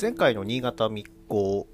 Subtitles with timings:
[0.00, 1.66] 前回の新潟密航、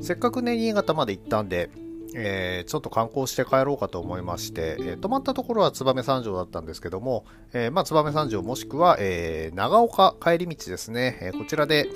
[0.00, 1.68] せっかくね、新潟まで行ったんで、
[2.14, 11.90] えー、ちょっと観光して帰ろうかと思いまして、えー、泊まったところは燕三条だったんですけども、えー、まあ、燕三条もしくは、え長岡帰り道ですね、えこちらで、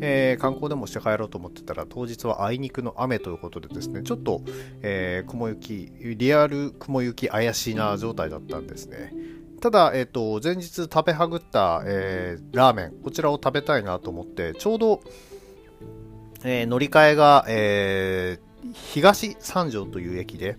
[0.00, 4.42] え観光でもして帰ろうと思ってたら、当日はあいにくの雨ということでですね、ちょっと、
[4.82, 9.12] え雲行き、リアル雲行き怪しいな状態だったんですね。
[9.60, 15.00] ただ、えっ、と、前日食べはぐった、えラーメン、こちらを食べたいなと思って、ちょうど、
[16.44, 18.46] え乗り換えが、えー、
[18.92, 20.56] 東三条という駅で、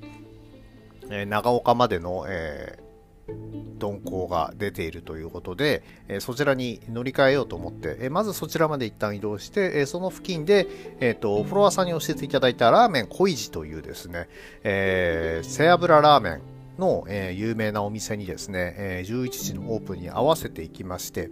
[1.10, 10.68] えー、長岡までの、えー、鈍行が出ているということで、えー、そちらに乗り換えようと思って、えー、まずそちらまで一旦移動して、えー、その付近で、
[11.00, 14.28] えーと、フォロワーさんに教えていただいたラーメン小市というですね、
[14.64, 16.42] えー、背脂ラーメン
[16.78, 21.30] の、えー、有名なお店にですね、えー、11時のオープンに合わせていきまして、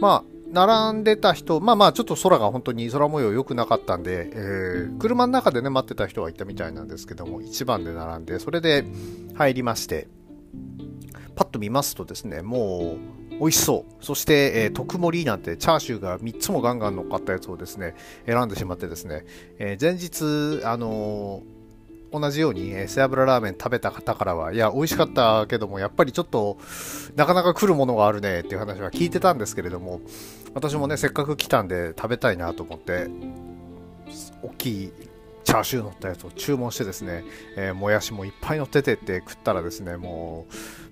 [0.00, 8.84] まあ、並んでた人、まあまあちょっと空が本当に空模様良くなかったんで、えー、車の中でね待ってた人がいたみたいなんですけども、1番で並んで、それで
[9.34, 10.08] 入りまして、
[11.34, 14.04] パッと見ますとですね、もう美味しそう。
[14.04, 17.94] そして、えー、特盛りなんてチャーシューが3つもガンガン乗っかったやつをですね、
[18.26, 19.24] 選んでしまってですね、
[19.58, 21.61] えー、前日、あのー
[22.12, 26.58] 同じように、え背脂ラーメン食べた方からは、いや、美味しかったけども、やっぱりちょっと、
[27.16, 30.00] なかなか来るものがあるねっていう話は聞いてたんですけれども、
[30.54, 33.08] 私もね、せっかく来たんで食べたいなと思って、
[34.42, 34.92] 大きい
[35.44, 37.24] チャーシュー乗ったやつを注文してですね、
[37.56, 40.46] えー、もやしもいっぱい乗っててって食ったらですね、も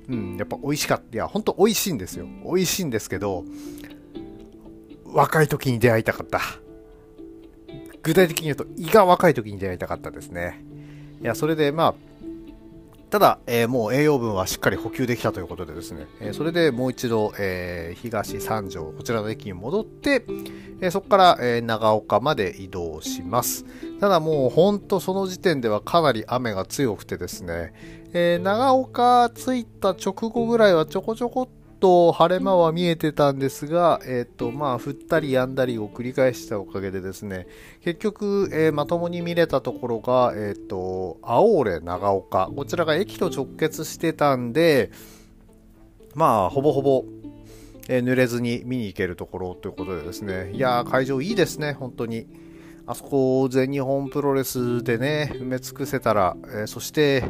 [0.08, 1.04] う、うん、やっぱ美味しかった。
[1.14, 2.26] いや、ほんと美味しいんですよ。
[2.44, 3.44] 美味しいんですけど、
[5.04, 6.40] 若い時に出会いたかった。
[8.02, 10.64] 具体的に言うと、胃が若い時に出会いたかったですね。
[11.20, 11.94] いや、それでまあ、
[13.10, 20.24] ただ、えー、もう栄養分はしっかり補給できたということでですね、えー、それでもう一度、えー、東三条、こちらの駅に戻って、
[20.80, 23.66] えそこから、え長岡まで移動します。
[23.98, 27.74] ただもうほんとその時点ではかなり雨が強くてですね、
[28.14, 31.48] え長岡着いた直後ぐらいはちょこちょこっ
[31.80, 37.46] と晴れ間は見えてたんですが、えっ、と、まあ、降ったり止んだりを繰り返したおかげでですね、
[37.82, 42.50] 結局、えー、まともに見れたところが、えっ、と、青俺長岡。
[42.54, 44.90] こちらが駅と直結してたんで、
[46.14, 47.04] まあ、ほぼほぼ、
[47.88, 52.26] え濡れずに見に行けるところということでですね、いやー、会場いいですね、本当に。
[52.86, 57.24] あそこ、全日本プロレスでね、埋め尽くせたら、えそして、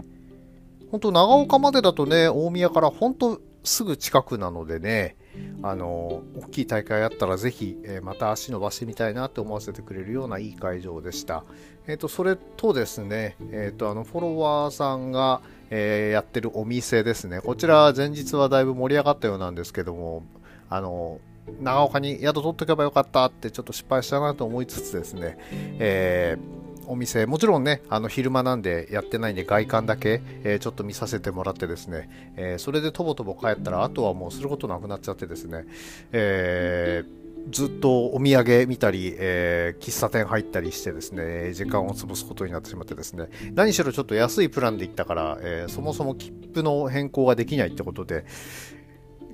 [0.90, 5.16] 本当長岡までだとね、大宮から本当すぐ近くなのでね、
[5.62, 11.44] あの大きい大会あったらぜひ、えー、また足伸ばしてみたいなって思わせてくれるようないい会場でした。
[11.86, 15.40] えっ、ー、と、それとですね、えっ、ー、と、あの、フォロワーさんが、
[15.72, 17.40] えやってるお店ですね。
[17.40, 20.24] こちら、前日はだいぶ盛り上がったようなんですけども、
[20.68, 21.20] あの、
[21.60, 25.38] 長岡に宿取っとけばよかったってちょっと失敗したなと思いつつですね、
[25.78, 35.66] えーお店、もちろんね、あの昼間なんでやってないんで外観だけ、えー、ちょっと見させてもらってですね、えー、それでとぼとぼ帰ったら、あとはもうすることなくなっちゃってですね、
[36.12, 48.26] えーずっとお土産見たり、えー、喫茶店入ったりしてですね、時間を潰すことになってしまってですね、何しろちょっと安いプランで行ったから、えー、そもそも切符の変更ができないってことで、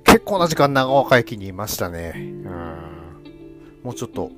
[0.05, 2.13] 結構な時間長岡駅にいましたね。
[2.15, 2.97] うん
[3.83, 4.31] もうちょっと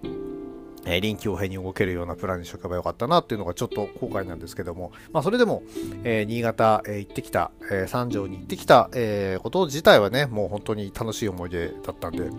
[0.89, 5.63] え臨機応変に動けるようなプランにしとけばよかったなっていうのがちょっと後悔なんですけども、まあ、それでも、
[6.03, 12.29] え、新潟、え、行ってきた、え、三条に行ってきた、え、こと自体はね、もう本当に楽しい思い出だったんで、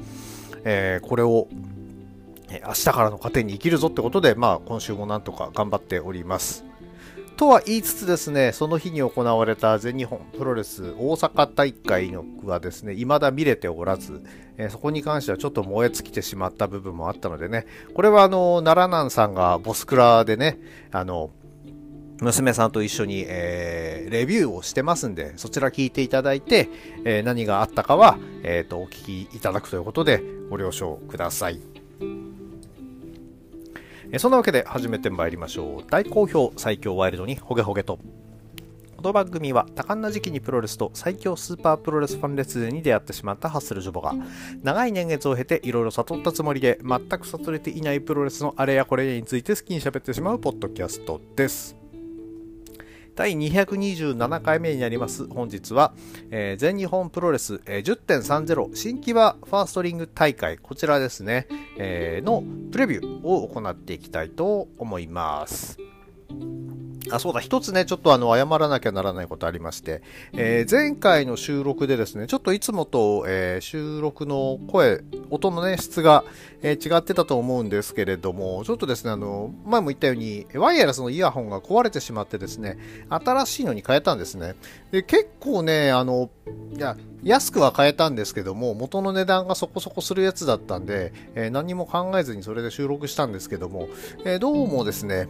[0.64, 1.48] え、これを、
[2.50, 6.64] え明日からの糧に生きるぞってことで、まあ、今週もなんとか頑張っております。
[7.40, 14.22] とは言いつつですね、その日に行われた全日本プロレス大阪大会のはですね、未だ見れておらず、
[14.60, 20.58] えー、そこに関してはちょっと燃え尽きてしまった部分もあったのでね、これはあの、奈良南さんがボスクラでね、
[20.92, 21.30] あの、
[22.20, 26.68] 娘さんと一緒に、えー、レビューをしてますんで、そちら聞いていただいて、
[27.06, 31.60] えー、何があったかは、えっ、と、お聞きいただくということで、ご了承ください。
[34.12, 35.90] えそんなわけで始めてまいりましょう。
[35.90, 37.98] 大好評最強ワイルドにホゲホゲと。
[39.00, 44.12] この番組は多感な時期にプロレスと最強スーパープロレスファンレスに出会ってしまったハッスルジョボが
[44.62, 51.76] 長い年月を経ていろいろ悟ったつもりで全く悟れていないプロレスのあれやこれについて好きに喋ってしまうポッドキャストです。
[53.16, 55.26] 第227回目になります。
[55.28, 55.94] 本日は、
[56.30, 60.58] えー、全日本プロレス、えー、10.30新木場ファーストリング大会。
[60.58, 61.46] こちらですね、
[61.78, 65.78] えー、のプレビューを行っていきたいと思います
[67.10, 70.02] あ、そうだ、一つね、ちょっとあの、謝らなきゃならないことありまして、
[70.32, 76.24] えー、前回の収録でですね、ちょっといつもと、えー、収録の声、音のね、質が、
[76.62, 82.78] えー、違ってたと思うんですけれども、ちょっとですね、あの、前も言ったように、ワイヤレスのイヤホンが壊れてしまってですね、
[83.08, 84.54] 新しいのに変えたんですね。
[84.90, 86.30] で、結構ね、あの、
[86.76, 93.88] いや、安くは買えたんですけども、元の値段がそこそこするやつだったんで、えー、何も考えずにそれで収録したんですけども、
[94.24, 95.28] えー、どうもですね、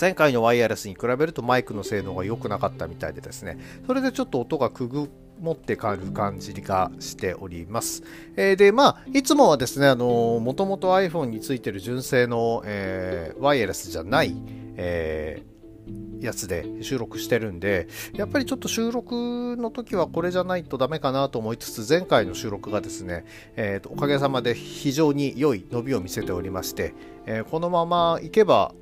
[0.00, 5.08] 前回のワイヤレスに比べるとマイクの性能が良くなかったみたいでですね、それでちょっと音がくぐ
[5.40, 8.02] 持ってかる感じがしております。
[8.36, 14.36] えー、で、まあ、いつもはですね、あのー、もともと iPhone についてる純正の、えー、ワイヤレスじゃない、
[14.76, 23.24] えー、やつで収録してるんで、やっぱりちょっと収録の時はこれじゃないとダメかなと思いつつ、前回の収録がですね、
[23.56, 26.94] えーと、おかげさまで非常に良い伸びを見せておりまして、
[27.26, 28.72] えー、このままいけば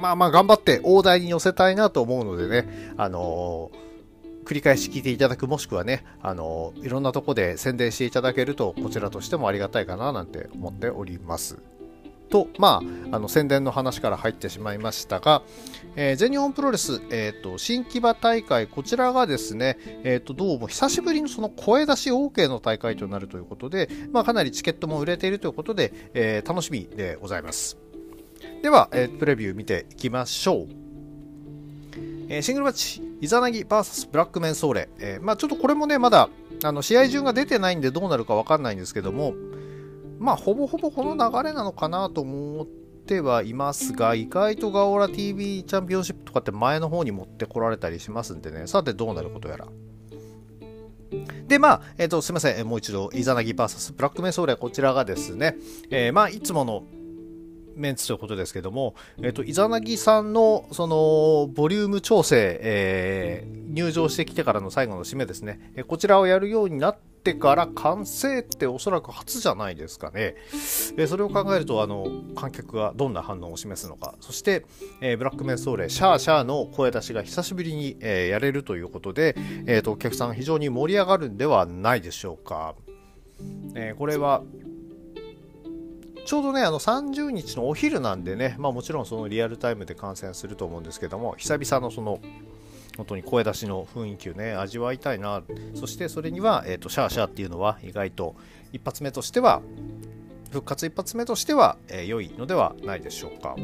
[0.00, 11.58] まあまあ頑張って大台に寄せたいなと思うのでね、あのー、繰り返し聞いていただくもしくはね、あのー、いろんなとこで宣伝していただけるとこちらとしてもありがたいかななんて思っております。
[12.30, 12.80] と、ま
[13.10, 15.42] あ、あの宣伝の話から入ってしまいましたが、
[15.96, 27.89] えー、全日本プロレス、えーと、新木場大会、こちらがですね、えーと、どうも久しぶりのその声出し OK の大会となるということで、まあ、かなりチケットも売れているということで、えー、楽しみでございます。
[28.62, 30.68] では、えー、プレビュー見ていきましょう。
[32.28, 34.88] えー、シングルマッチ、イザナギ VS ブラックメンソーレ。
[34.98, 36.28] えー、まあちょっとこれもね、まだ、
[36.62, 39.34] あの、試合順が出てないんでどうなるかわかんないんですけども、
[40.18, 49.66] まあほぼほぼこの流れなのかなと思ってはいますが、意外とガオラ TV チャンピオンシップとかって前の方に持ってこられたりしますんでね、さてどうなることやら。
[51.48, 52.66] で、まあ、えっ、ー、と、すみません。
[52.68, 55.56] もう一度、イザナギ VS ブラックメンソーレ、こちらがですね、
[55.90, 56.84] えー、まあ、いつもの
[57.80, 70.34] メンツということですけども、えっ、と、イザナギさんの、その、ボリューム調整、えー、入場してきてからの最後の締めですね、えこちらをやるようになってから完成っておそらく初じゃないですかね。
[70.96, 74.64] えそれを考えると、あの、観客がどんな反応を示すのか、そして、
[75.00, 79.36] えブラックメンソーレ、シャーシャーの声出しが久しぶりに、えやれるということで、
[79.66, 82.74] えっ、と、お客さん非常に盛り上がるんではないでしょうか。
[83.74, 84.42] えこれは、
[86.30, 92.20] ちょうどね、あの30日のお昼なんでね、まあもちろんそのリアルタイムで観戦すると思うんですけども、久々のその、
[92.96, 95.42] 本当に声出しの雰囲気をね、味わいたいな。
[95.74, 98.36] そしてそれには、えっ、ー、と、シャーシャーっていうのは意外と
[98.72, 99.60] 一発目としては、
[100.52, 103.56] 復活一発目としては、えー、良いのではないでしょうか。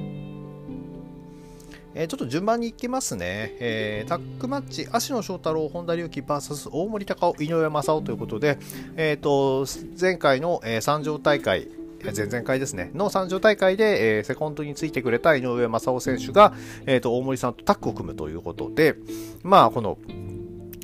[1.95, 3.55] え、ちょっと順番に行きますね。
[3.61, 8.59] えー、タックマッチ、芦野翔太郎、本田隆起 VS 大森隆夫、井上正雄ということで、
[8.97, 9.67] えっ、ー、と、
[10.01, 11.69] 前回の、えー、三条大会、
[12.05, 16.55] 前々回ですね、の三条大会で、えー、セコンドについてくれた井上正雄選手が、
[16.87, 18.97] えーと、大森さんとタッグを組むということで、
[19.43, 19.99] まあ、この、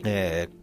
[0.05, 0.63] えー、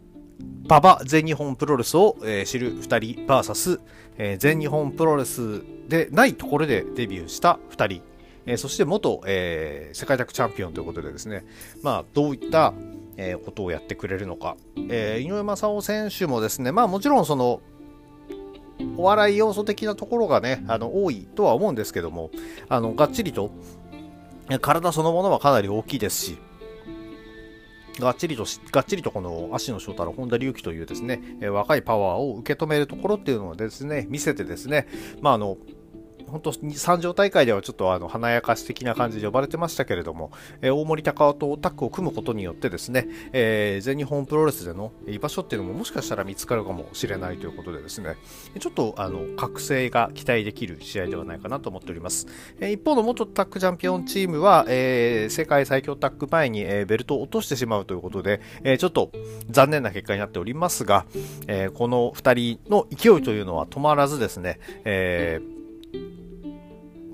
[0.66, 3.80] 馬場全日本プロレスを、えー、知る2人 VS、
[4.18, 8.02] えー、全日本プロレスでないところでデビューした2人、
[8.46, 11.44] えー、そして元、えー、世界タッグチャンピオンということでですね、
[11.82, 12.72] まあ、どういった、
[13.16, 14.56] えー、ことをやってくれるのか、
[14.88, 17.60] えー、井上正雄選手もですね、まあもちろんその、
[18.96, 22.30] お笑い要素的なところがね、あの、多いとは思うんですけども、
[22.68, 23.50] あの、がっちりと、
[24.60, 26.38] 体そのものはかなり大きいですし、
[27.98, 34.86] がっちりとがっちりとこの足野翔太郎、本田隆起というですね、若いパワーを受け止めるところっていうのをですね、見せてですね、
[35.20, 35.58] まあ、あの、
[36.30, 40.30] 本当三条大会ではちょっとあの華やかし的な感じで呼ばれてましたけれども、
[40.62, 48.16] えー、大森高尾とタッグを組むことによってですね、えー、全日本プロレスでの居場所っていうのももしかしたら見つかるかもしれないということでですね、
[48.58, 52.26] ちょっとあの覚醒が期待できる試合ではないかなと思っております。
[52.60, 59.10] えー、一方の元タッグチャンピオンチームは、えー、世界最強タッグ前に、えー、ベルトを落としてしまうということで、えー、ちょっと
[59.48, 61.06] 残念な結果になっておりますが、
[61.46, 65.59] えー、この2人の勢いというのは止まらずですね、えー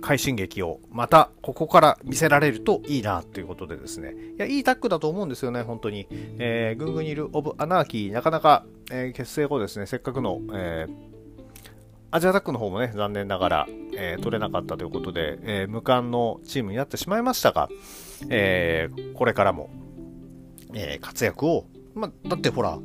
[0.01, 4.15] 快進撃をまたここから見せられるといいなということでですね。
[4.37, 6.07] いや、いいタッグだと思うんですよね、本当に。
[6.39, 10.95] えー、グングニル・オブ・アナーキー、なかなか、えー、結成後ですね、せっかくの、えー、
[12.11, 17.69] アジアタックの方もね、残念ながら、えー、取れなかったということで、えー、無冠のチームになってしまいましたが、
[18.31, 19.71] えー、これからも、
[20.75, 22.79] え、活躍を、まだってほら、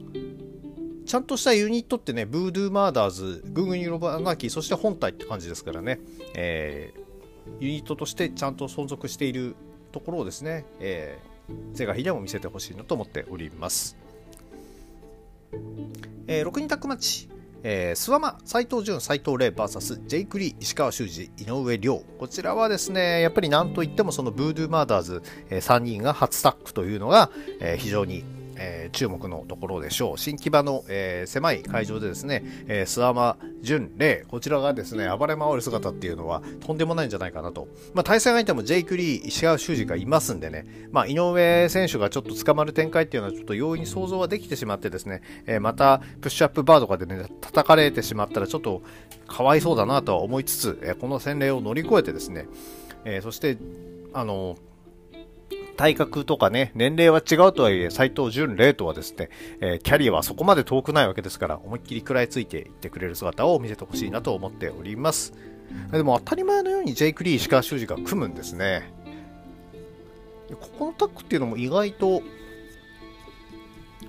[1.11, 5.99] ちゃんとしたユニットってね、ブードゥーマーダーズ、グーグニロバナーキー、そして本体って感じですからね、
[6.33, 6.93] え
[7.59, 9.57] ユニットとしてちゃんと存続している
[9.91, 13.97] ところをですね、えー、是が非でも見せてほしいなと思っております。
[16.27, 17.27] えー、6人タッグマッチ、
[17.63, 22.03] えー、諏訪間、斎藤潤、斎藤麗 VS ジェイク・リー、石川修司、井上亮。
[22.19, 28.23] こちらはですね、やっぱりなんといってもそのブードゥーマーダーズ、えー、3人が初タッグというのが、えー、非常に
[28.61, 30.17] えー、注目のところでしょう。
[30.17, 37.67] 新木場の、えー、狭い会場でですね、えー、諏訪間純礼、こちらがですね、暴れ回る姿っていうのはとんでもないんじゃないかなと。
[37.93, 48.83] まあ、対戦相手もジェイク・リー、石川修司がいますんでね、まあ、井上選手がちょっと捕まる展開っていうのはちょっと容易に想像はできてしまってですね、えまたプッシュアップバーとかでね、叩かれてしまったらちょっと
[49.27, 52.47] かわいそうだなとは思いつつ、えこの洗礼を乗り越えてですね、
[53.05, 53.57] えそして、
[54.13, 54.57] あの
[55.77, 65.33] 体格とかね、年齢は違うとはいえ、斎藤淳礼とはですね、えー、キャリアはそこまで遠くないわけですから、思いっきり食らいついていってくれる姿を見せてほしいなと思っております。
[65.91, 68.93] でも当たり前のようにジェイク・リー、石川修司が組むんですね。
[70.59, 72.21] ここのタッグっていうのも意外と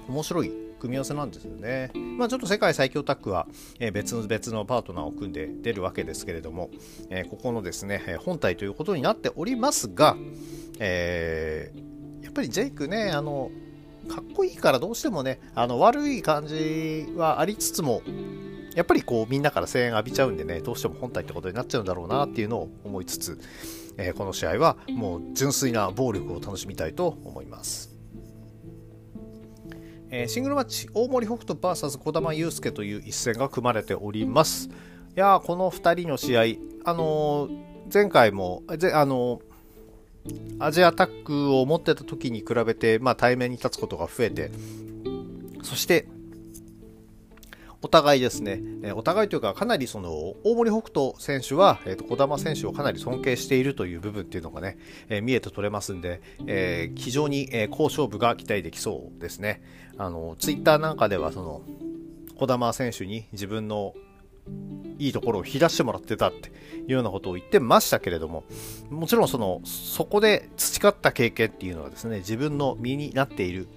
[0.08, 1.92] 面白い組み合わせなんですよね。
[1.94, 3.46] まあちょっと世界最強タッグは、
[3.78, 6.70] え、別の別のパートナーを組んで出るわけですけれども、
[7.08, 10.16] え、ここのですね、本体ということになっておりますが、
[10.80, 13.52] えー、やっぱりジェイクね、あの、
[14.08, 18.02] かっこいいからどうしてもね、あの悪い感じはありつつも、
[18.74, 23.38] やっぱりこうみんなから声援浴びちゃうんでね、どうしても本体ってことになっちゃうんだろうなっていうのを思いつつ、
[23.98, 27.91] えー、この試合はもう純粋な暴力を楽しみたいと思います。
[30.14, 34.68] えー、シングルマッチ、大森北斗 VS 児玉悠介という一戦が組まれております。
[34.68, 34.72] い
[35.14, 36.42] やこの2人の試合、
[36.84, 37.58] あのー、
[37.92, 39.52] 前回も、ぜあのー
[40.60, 44.52] アジアタックを持ってた時に比べて、まあ、対面に立つことが増えて、
[45.64, 46.06] そして、
[47.82, 50.10] お互いですね、えお互いというか、かなりその、
[50.44, 59.62] 大森北斗選手は、えっ、ー、と、小玉選手をかなり尊敬しているという部分っていうのがね、えー、見えて取れますんで、えー、非常に、え好勝負が期待できそうですね。
[59.98, 61.62] あの、ツイッターなんかでは、その、
[62.36, 63.94] 小玉選手に自分の
[64.98, 66.52] いいところを引き出してもらってたってい
[66.88, 68.44] うようなことを言ってましたけれども、
[68.90, 73.68] もちろんその、そこで培った経験っていうのはですね、自分の身になっている、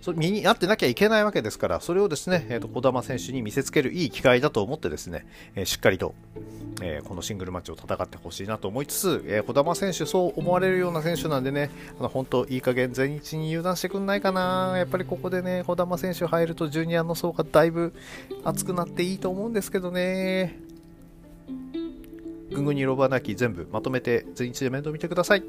[0.00, 5.26] そ身になってなきゃいけないわけですから、それをですね、えーと、小玉選手に見せつけるいい機会だと思ってですね、
[5.56, 6.14] えー、しっかりと、
[6.80, 17.92] えー、このシングルマッチを戦ってほしいなと思いつつ、えー、小玉選手、そう思われるような選手なんでね、あの本当、いい加減全日に入団してくんないかな、やっぱりここでね、小玉選手入るとジュニアの層がだいぶ
[18.44, 20.60] 熱くなっていいと思うんですけどね。
[22.50, 25.44] ぐんぐんにロバなき全部まとめて全日で面倒見てください。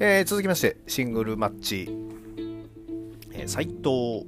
[0.00, 2.09] えー、続きまして、シングルマッチ、
[3.48, 4.26] 斎、藤、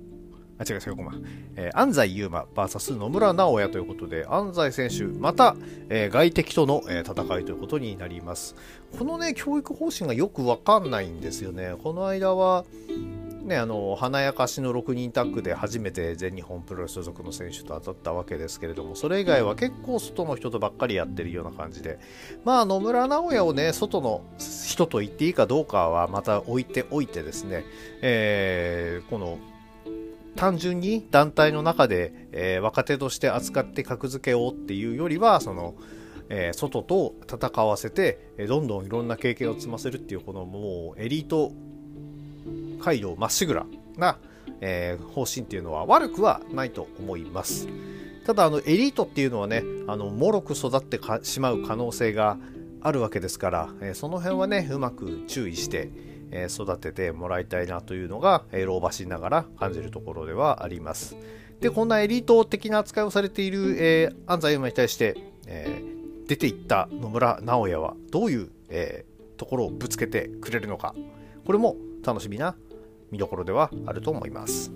[0.58, 1.24] あ、違う違う、ごめん。
[1.56, 5.56] えー、安西優真 VS 野村直哉ということで、安西選手、また、
[5.88, 8.54] えー、外敵との、えー、戦いということになります。
[8.96, 11.74] このね、教育方針がよくわかんないんですよね。
[11.82, 12.64] この間は、
[13.44, 21.98] ね、あの華やかしの6人タッグで初めて全日本プロレス所属の選手と当たったわけですけれどもそれ以外は結構外の人とばっかりやってるような感じで。
[22.44, 27.64] まあ野村直哉をね外の人と言っていいかどうかはまた置いておいてですね、
[28.00, 29.38] えー、この
[30.36, 35.74] 単純に団体の中で、えー、若手として扱って格付けをっていうよりはその
[36.34, 41.52] えー、外と戦わせて、えどんどんいろんな経験を積ませるっていうこのもうエリート
[42.80, 44.18] 街道まっしぐらな、
[44.60, 47.68] えー、方針っていうのは悪くはないと思います。
[48.24, 52.38] ただあのエリートっていうのはねあの脆く育ってしまう可能性が
[52.80, 55.90] あるわけですから、えー、その辺はねうまく注意して、
[56.30, 61.16] えー、育ててもらいたいなというのが、えー、老婆しながら感じるところではあります。
[61.60, 70.94] でこんなエリート的な扱いをされている、えー、安西馬に対して、えー、出ていった野村直哉はどういう、えー、ところをぶつけてくれるのか
[71.46, 72.56] これも楽しみな
[73.10, 74.72] 見どころではあると思います。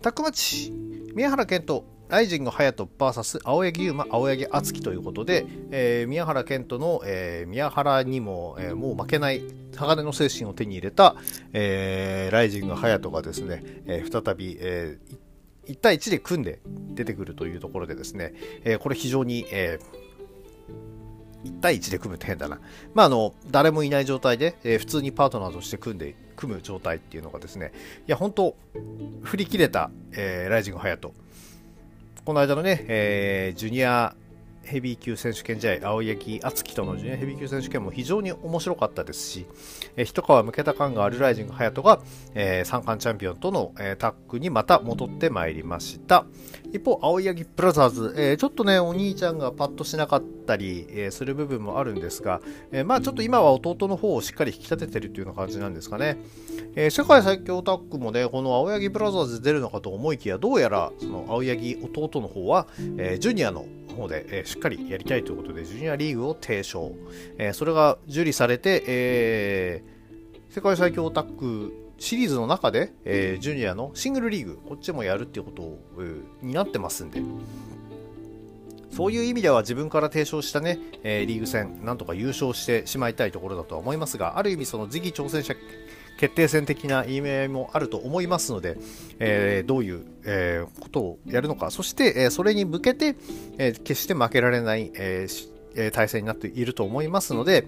[0.00, 0.70] タックマッチ、
[1.14, 9.42] 宮原健人、ライジング隼人 VS 青柳優馬、青柳敦樹ということで、えー、宮原健人の、えー、宮原にも、えー、もう負けない
[9.76, 11.16] 鋼の精神を手に入れた、
[11.52, 16.60] えー、ライジング隼人がですね、えー、再び、えー、1対1で組んで
[16.94, 20.97] 出てくるというところでですね、えー、これ非常に、えー、
[21.44, 22.58] 1対1で組むって変だな。
[22.94, 27.72] まあ、あの、誰もいない状態で、えー、普通にパートナーとして組んで、組む状態っていうのがですね、
[28.06, 28.56] いや、本当
[29.22, 31.12] 振り切れた、えー、ライジングハヤト。
[32.24, 34.14] この間のね、えー、ジュニア
[34.68, 39.46] ヘビー級選手権試合、青柳敦樹とのジュニアヘビー級選手権も非常に面白かったですし、
[39.96, 42.00] えー、一皮むけた感があるライジング隼人が、
[42.34, 46.26] えー、三冠チャンピオンとの、えー、タッグにまた戻ってまいりました。
[46.72, 56.18] 一方、青柳ブラザーズ、えー、ちょっとね、お兄ちゃんがパッとしなかったり、えー、する部分もあるんですが、えー、まあちょっと今は弟の方をしっかり引き立ててるというような感じなんですかね。
[56.76, 62.66] えー、世界最強タッグもね、この青柳ブラザーズで出るのかと思いきや、どうやらその青柳弟の方は、
[62.98, 63.64] えー、ジュニアの
[63.98, 66.92] 方で、えー、しっかりやりたいということで、ジュニアリーグを提唱。
[67.36, 77.20] えー、それが受理されて、えー、世界最強タッグシリーズの中で、えー、ジュニアのシングルリーグ、こっちもやるっていうことを、えー、になってますんで、
[78.90, 85.54] そういう意味では自分から提唱したね、えー、リーグ戦、なんとか優勝してしまいたいところだとは思いますが、ある意味その次期挑戦者
[86.18, 88.76] 決定戦的な意味合いもあると思いますので、
[89.20, 93.16] えー、どういう、えー、ことをやるのか、そして、えー、それに向けて、
[93.56, 97.66] え決して負けられない、えー、体制になっていると思いますので、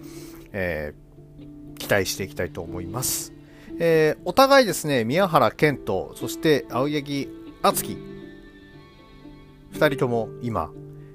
[0.51, 0.93] え
[1.79, 3.33] 期待していきたいと思います。
[3.79, 7.29] えー、お互いですね、宮原健人、そして青柳
[7.61, 7.97] 敦樹、
[9.71, 10.71] 二人とも今、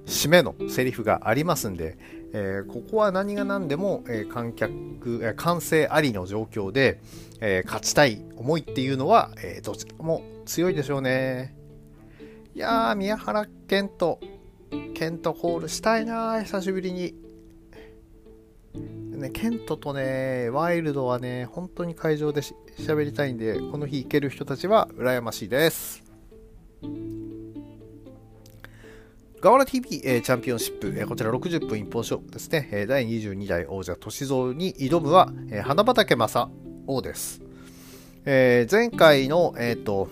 [0.07, 1.99] 締めのセリフがありますんで、
[2.39, 4.71] えー、ここは何が何でも、えー、観客、
[5.23, 7.01] えー、歓声ありの状況で、
[7.41, 11.55] え勝ちたい思いっていうのは、えどちらも強いでしょうね。
[12.55, 14.21] いやー、宮原健人、
[14.95, 17.15] 健人コールしたいな久しぶりに。
[18.75, 26.06] ね、ケントとね、ワイルドはね、本当に会場でし喋りたいんで、この日行ける人たちは羨ましいです。
[29.47, 32.69] ガワラ TV、えー、チャンピオンシップ、えー、こちら60分一本勝負ですね。
[32.73, 36.51] えー、第22代王者、歳三に挑むは、えー、花畑正
[36.89, 37.41] 王です。
[38.25, 40.09] えー、前回の、えっ、ー、と、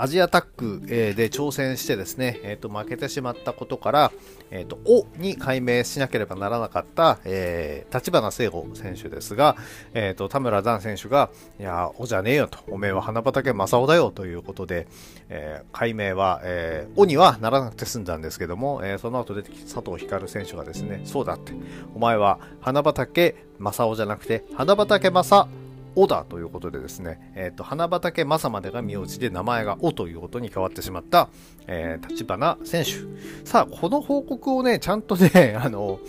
[0.00, 4.12] アジアタックで挑戦してですね、えー、と負けてしまったことから、
[4.52, 9.56] えー、と、おに改名しなければならなかった、えー、立花聖吾選手ですが、
[9.94, 14.86] えー、と、田村段選手が、いや、おじゃねえよと、おめえは花畑正雄だよということで、
[15.30, 21.52] えー、改名は、えー、おにはならなくて済んだんですけども、えー、その後出てきた佐藤光選手がですね、そうだって、
[21.96, 25.48] お前は花畑正雄じゃなくて、花畑正
[25.98, 31.28] オだということでですね、え、ー、と、花畑正までが名字で名前がおということに変わってしまった、
[31.66, 32.90] えー、立花選手。
[33.44, 36.00] さあ、この報告をね、ちゃんとね、 あの、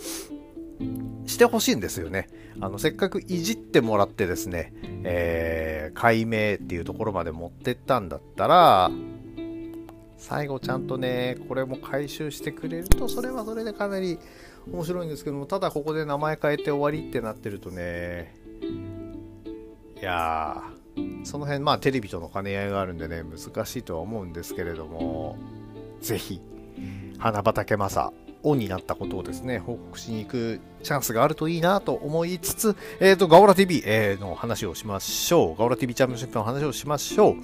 [1.26, 2.28] してほしいんですよね。
[2.60, 4.72] あの、せっかくいじってもらってですね、
[5.04, 8.90] えー、解明っていうところまで持ってったんだったら、
[10.18, 14.18] 最後ちゃんとね、これも回収してくれると、それはそれでかなり
[14.70, 18.34] 面白いんですけども、ただここで名前変えて終わりってなってるとね、
[20.00, 25.36] いやー、その辺、まあテレビとの兼ね合いがあるんでね、難しいとは思うんですけれども、
[26.00, 26.40] ぜひ、
[27.18, 33.82] 花畑正、オンになったことをですね、報告しに行くチャンスがあるといいなと思いつつ、えっ、ー、と、ガオラ TV、
[34.18, 35.58] の話をしましょう。
[35.58, 37.34] ガオラ TV チャンピオンシップの話をしましょう。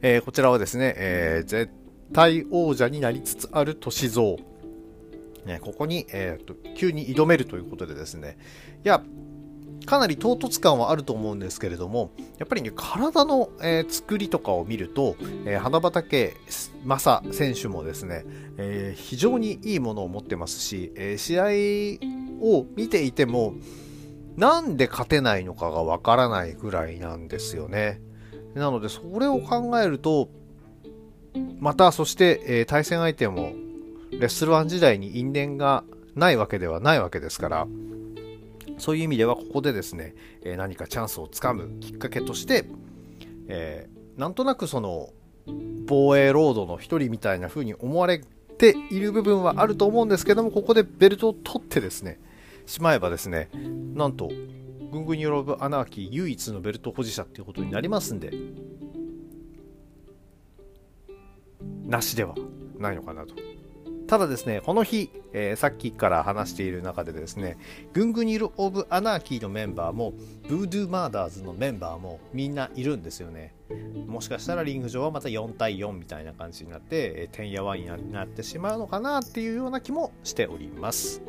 [0.00, 1.72] えー、こちらはですね、えー、絶
[2.12, 4.36] 対王者になりつつある歳三。
[5.44, 8.38] ね、ここに、えーと、急に挑めるということでですね、
[8.84, 9.02] いや、
[9.88, 16.34] かなり唐突感はあると思うんですけれども、やっぱりね、体の、えー、作りとかを見ると、えー、花畑
[16.84, 18.26] 正選手もですね、
[18.58, 21.44] えー、非常にいいものを持ってますし、え試合
[22.42, 23.54] を見ていても、
[24.36, 28.02] なんで勝てないのかがわからないぐらいなんですよね。
[28.54, 30.28] なので、それを考えると、
[31.60, 33.52] また、そして、え対戦相手も、
[34.10, 35.82] レッスルワン時代に因縁が
[36.14, 37.66] ないわけではないわけですから、
[38.78, 42.66] そういう意味ではここでですね、え何かチャンスをつかむきっかけとして、
[43.48, 45.10] えー、なんとなくその
[45.86, 48.22] 防衛ロードの一人みたいな風に思われ
[48.58, 52.20] ている部分はあると思うんですけどもここでベルトを取ってですね
[52.66, 53.48] しまえばですね
[53.94, 54.30] なんと
[54.90, 58.32] グングニル・オブ・アナーキー唯一のベルト保持者っていうことになりますんで
[61.86, 62.34] なしでは
[62.78, 63.34] ないのかなと。
[64.08, 67.58] ただですね、この日、えー、さっきから話している中でですね、
[67.92, 70.14] グングニル・オブ・アナーキーのメンバーも、
[70.48, 73.54] ブードゥー・マーダーズのメンバーもみんないるんですよね。
[74.06, 81.20] もしかしたらリング上はまた4対4みたいな感じになって、てんやわんやになってしまうのかなっていうような気もしております。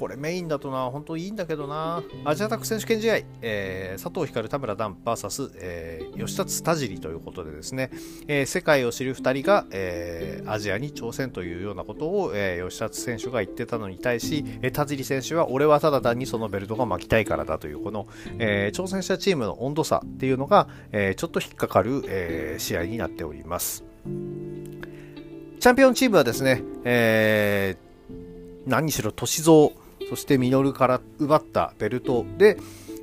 [0.00, 2.02] これメインだとな、本当いいんだけどな。
[2.24, 7.90] アジアタック選手権試合、えー、佐藤光、田村段 VS、えー、吉達田尻ということでですね、
[8.26, 18.06] えー、世界を知る2人が、えー、アジアに挑戦というようなことを、えー、吉達選手が言ってたのに対し、えー、田尻選手は俺はただ単にそのベルトが巻きたいからだという、この、
[18.38, 23.84] えー、挑戦者チームの温度差っていうのが、えー、ちょっと引っかかる、えー、試合になっております。
[25.60, 27.90] チャンピオンチームはですね、えー、
[28.66, 29.72] 何しろ歳三、
[30.10, 32.58] そしてミノルから奪ったベルトで、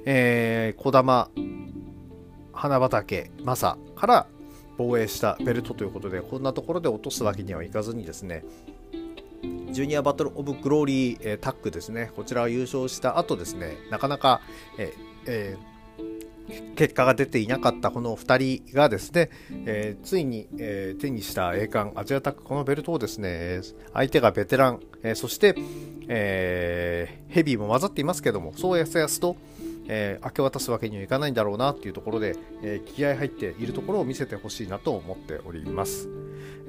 [0.05, 1.29] えー、小玉、
[2.51, 4.27] 花畑、正から
[4.77, 8.43] 防衛したベルトということで、こんなところで落とすわけにはいかずにですね、
[9.71, 14.41] ジュニアバトル・オブ・グローリー、えー、タッグですね、こちらを優勝した後ですね、なかなか、
[14.77, 14.93] えー
[15.27, 15.76] えー、
[16.75, 19.29] 結果が出ていなかったこの2人がですね、
[19.65, 23.61] えー、ついに、えー、手にした栄冠アジアタックこのベルトをですね
[23.93, 25.55] 相手がベテラン、えー、そして、
[26.07, 29.35] え、ヘビーも混ざっていますけどもそうやすやすと、
[29.87, 36.09] え、明け渡すわけにはいかないんだろうなっていうところで、え、気合入っているところを見せてほしいなと思っております、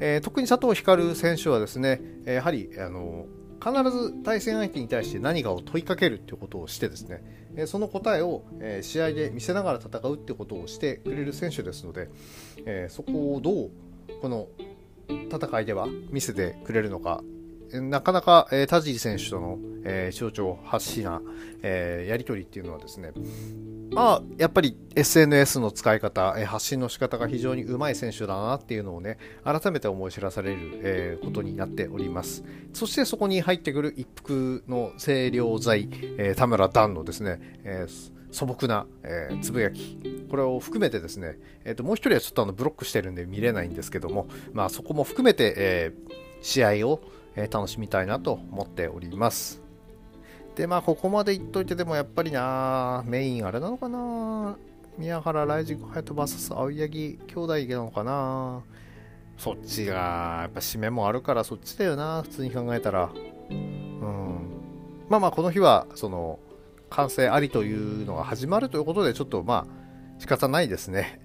[0.01, 3.27] え、特に佐藤光選手はですねやはりあの
[3.61, 7.23] 必ず対戦相手に対して何かを問いかけるっていうことをしてですね
[7.67, 8.45] その答えを
[8.83, 13.71] 試合で見せながら戦うってことをしてくれる選手ですのでそこをどう
[14.21, 14.49] この
[15.09, 17.23] 戦いでは見せてくれるのか
[17.73, 21.21] なかなか、えー、田尻選手との、えー、象徴発しな、
[21.63, 23.13] えー、やり取りっていうのはですね、
[23.91, 32.45] まあ、やっぱり SNS の使い方、えー、発信の仕方が非常にうまい選手だなっていうのをね、改めて思い知らされる、えー、ことになっております。
[32.73, 39.99] そしてそこに入ってくる一服の清涼剤、えー、田村段のですね、えー素朴な、えー、つぶやき、
[40.31, 47.01] これを含めてですね、えー、ともう一人はちょっとあのブロックしてるんで見れないんですけども、まあ、そこも含めて、えー、試合を、
[47.45, 49.63] え、楽しみたいなと思っております。
[50.57, 54.57] で、まあ、ここまで言っといて、でもやっぱりな、メインあれなのかな
[54.99, 58.63] 宮原ライジングハヤト VS 青柳兄弟なのかな
[59.37, 63.11] そっちが、やっぱ締めもあるからそっちだよな、普通に考えたら。
[63.51, 64.39] うん。
[65.09, 66.41] まあまあ、この日は、その、
[66.91, 71.21] 完成ありというのが始まるということで、ちょっとまあ、仕方ないですね。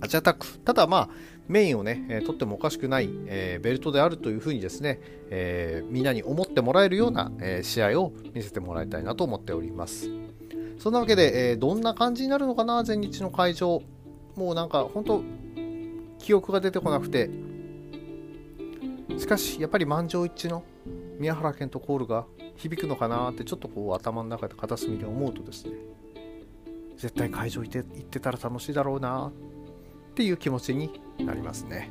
[0.00, 0.58] アジアタック。
[0.58, 1.08] ただまあ、
[1.46, 10.08] メインをね、えー、取ってもおかしくない、えー、ベルトであるというふうにですね、えー、みんなに思ってもらえるような、え試合を見せてもらいたいなと思っております。
[10.78, 13.82] そんなわけで、えどんな感じになるのかな、前日の会場。
[14.36, 15.22] もうなんか、本当
[16.18, 17.30] 記憶が出てこなくて。
[19.18, 20.64] しかし、やっぱり満場一致の
[21.18, 22.26] 宮原健とコールが
[22.56, 25.72] 響くのかなって、ちょっとこう頭の中で片隅で思うとですね、
[26.96, 29.32] 絶対会場行って行ってたら楽しいだろうな
[30.14, 31.90] っていう気持ちになりますね。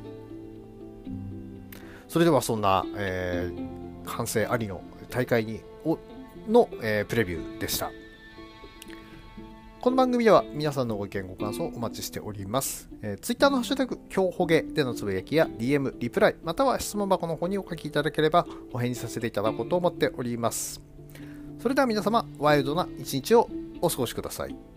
[2.08, 5.60] それではそんな、えー、反省ありの大会に
[6.48, 7.90] の、えー、プレビューでした。
[9.82, 12.88] この番組では皆さんのご意見ご感想をお待ちしております。
[13.02, 20.80] えー、Twitter のハッシュタグ、今日ほげでのつぶやきや DM、リプライ、または質問箱の方にお書きいただければお返事させていただこうと思っております。
[21.60, 23.50] それでは皆様、ワイルドな一日を
[23.82, 24.73] お過ごしください。